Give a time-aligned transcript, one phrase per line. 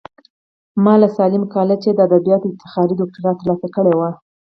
[0.83, 4.09] ما له ساليم کالجه د ادبياتو افتخاري دوکتورا ترلاسه کړې وه.